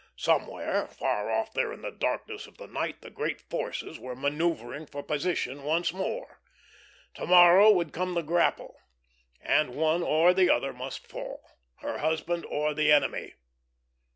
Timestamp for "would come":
7.69-8.15